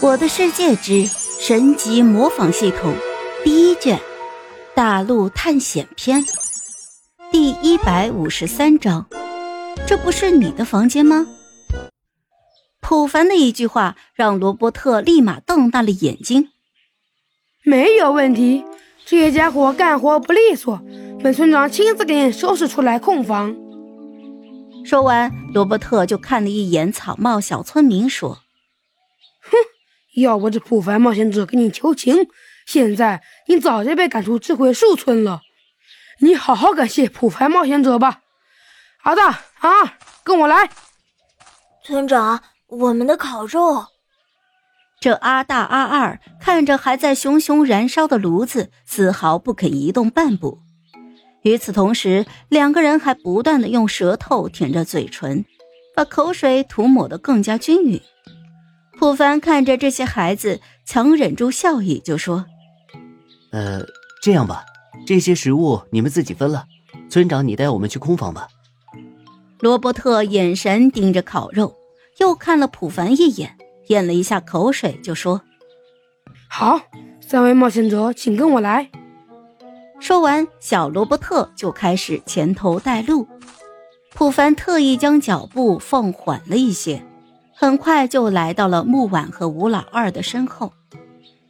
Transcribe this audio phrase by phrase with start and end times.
[0.06, 2.92] 《我的世界之神级模仿系统》
[3.42, 3.98] 第一卷：
[4.74, 6.22] 大陆探险篇，
[7.32, 9.06] 第一百五十三章。
[9.86, 11.26] 这不是你的房间吗？
[12.82, 16.50] 普凡的一句话让罗伯特立马瞪大了眼睛。
[17.64, 18.66] 没有问题，
[19.06, 20.78] 这些家伙干活不利索，
[21.22, 23.56] 本村长亲自给你收拾出来空房。
[24.84, 28.40] 说完，罗伯特就看了一眼草帽小村民，说：“哼。”
[30.22, 32.28] 要不这普凡冒险者给你求情，
[32.66, 35.42] 现在你早就被赶出智慧树村了。
[36.20, 38.20] 你好好感谢普凡冒险者吧。
[39.02, 39.90] 阿大、阿二，
[40.24, 40.70] 跟我来。
[41.84, 43.86] 村长，我们的烤肉。
[44.98, 50.60] 这阿大、阿二看着还在熊熊燃烧的炉子，丝毫不肯移动半步。
[51.42, 55.44] 与此同时，两个人还不断的用舌头舔着嘴唇，
[55.94, 58.00] 把口水涂抹得更加均匀。
[58.98, 62.46] 普凡看着这些孩子，强忍住笑意，就说
[63.52, 63.82] ：“呃，
[64.22, 64.64] 这样吧，
[65.06, 66.64] 这些食物你们自己分了。
[67.10, 68.48] 村长，你带我们去空房吧。”
[69.60, 71.76] 罗伯特眼神盯着烤肉，
[72.18, 73.56] 又看了普凡一眼，
[73.88, 75.42] 咽了一下口水，就说
[76.48, 76.80] ：“好，
[77.20, 78.90] 三位冒险者，请跟我来。”
[80.00, 83.28] 说完，小罗伯特就开始前头带路。
[84.14, 87.02] 普凡特意将脚步放缓了一些。
[87.58, 90.74] 很快就来到了木婉和吴老二的身后，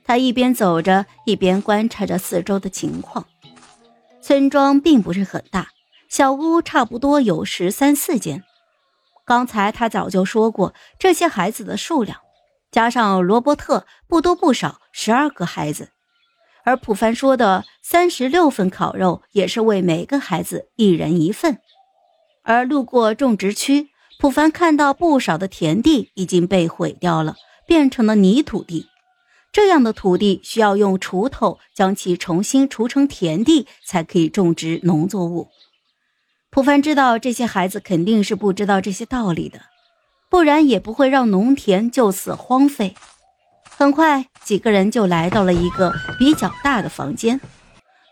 [0.05, 3.27] 他一边走着，一边观察着四周的情况。
[4.23, 5.71] 村庄并不是很大，
[6.09, 8.45] 小屋差不多有十三四间。
[9.25, 12.19] 刚才他早就说过，这些孩子的数量，
[12.71, 15.89] 加上罗伯特，不多不少，十二个孩子。
[16.65, 21.59] 而普凡说的三十六份烤肉，也是为每个孩子一人一份。
[22.45, 23.89] 而路过种植区。
[24.19, 27.37] 普凡看到不少的田地已经被毁掉了，
[27.67, 28.87] 变成了泥土地。
[29.53, 35.49] 这样的土地需要用锄头将其重新锄成田地，才可以种植农作物。
[36.51, 39.61] 普凡知道这些孩子肯定是不知道这些道理的，
[40.31, 42.95] 不然也不会让农田就此荒废。
[43.69, 47.39] 很快，几个人就来到了一个比较大的房间。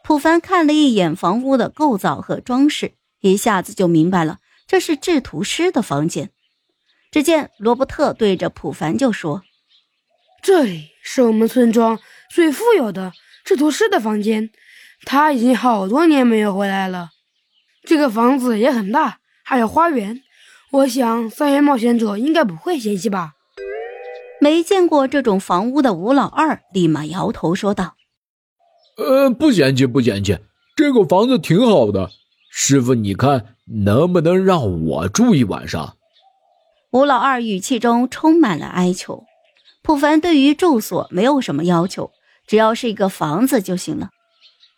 [0.03, 4.39] 普凡看了一眼房屋的构造和装饰，一下子就明白了。
[4.67, 6.31] 这是制图师的房间。
[7.11, 9.43] 只见罗伯特对着普凡就说
[10.43, 13.13] ：“这里是我们村庄最富有的
[13.45, 14.51] 制图师的房间，
[15.05, 17.11] 他已经好多年没有回来了。
[17.85, 20.23] 这个房子也很大，还有花园。
[20.73, 23.35] 我想三元冒险者应该不会嫌弃吧？”
[24.41, 27.95] 没见过这种房屋的吴老二立马摇头说道
[28.99, 30.39] ：“呃，不嫌弃，不嫌弃，
[30.75, 32.11] 这个房子挺好的。
[32.57, 35.97] 师傅，你看。”能不能让我住一晚上？
[36.91, 39.25] 吴老二语气中充满了哀求。
[39.83, 42.11] 普凡对于住所没有什么要求，
[42.47, 44.11] 只要是一个房子就行了。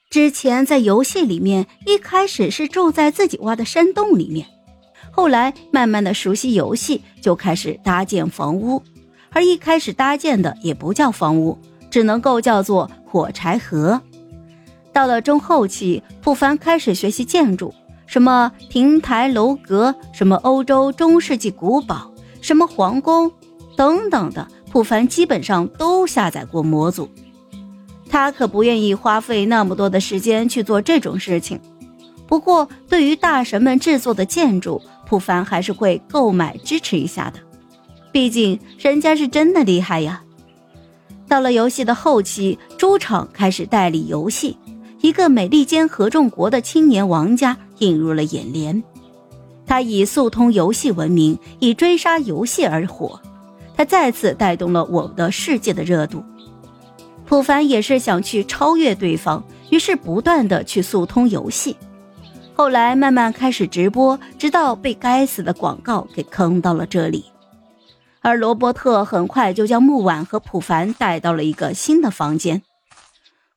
[0.09, 4.47] 之前在游戏里面，一开始是住在自己挖的山洞里面，
[5.10, 8.81] 后来慢慢的熟悉游戏，就开始搭建房屋。
[9.31, 11.59] 而一开始搭建的也不叫房屋，
[11.91, 14.00] 只能够叫做火柴盒。
[14.97, 17.75] 到了中后期，普凡开始学习建筑。
[18.07, 23.31] 什么亭台楼阁，什么欧洲中世纪古堡，什么皇宫，
[23.77, 27.11] 等等的，普凡基本上都下载过模组。
[28.09, 31.61] 他可不愿意花费那么多的时间去做这种事情。
[32.27, 37.39] 不过，对于大神们制作的建筑，普凡还是会购买支持一下的。
[38.11, 40.23] 毕竟人家是真的厉害呀。
[41.28, 44.57] 到了游戏的后期，猪场开始代理游戏。
[45.01, 48.83] 一个美利坚合众国的青年王家映入了眼帘，
[49.67, 53.21] 他以速通游戏闻名，以追杀游戏而火。
[53.77, 56.25] 他再次带动了我的世界的热度。
[57.27, 61.77] 普凡也是想去超越对方，于是不断的去速通游戏。
[62.55, 67.25] 后来慢慢开始直播，直到被该死的广告给坑到了这里。
[68.23, 72.63] 而罗伯特很快就将木婉和普凡带到了一个新的房间。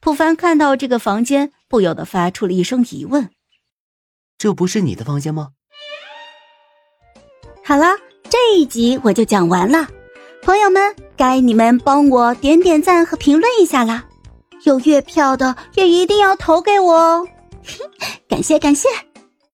[0.01, 3.29] 普凡看到这个房间，不由得发出了一声疑问
[4.39, 5.49] ：“这不是你的房间吗？”
[7.65, 7.97] 好了，
[8.29, 9.87] 这一集我就讲完了，
[10.41, 14.05] 朋友们，该你们帮我点点赞和评论一下啦！
[14.63, 17.27] 有月票的也一定要投给我哦，
[18.27, 18.87] 感 谢感谢。